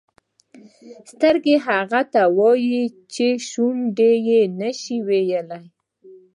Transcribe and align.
سترګې 1.11 1.55
هغه 1.67 2.01
څه 2.13 2.21
وایي 2.37 2.81
چې 3.13 3.27
شونډې 3.49 4.35
نه 4.59 4.69
شي 4.79 4.97
ویلای. 5.07 5.65